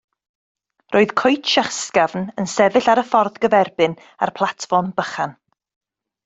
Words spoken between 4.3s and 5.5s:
platfform bychan.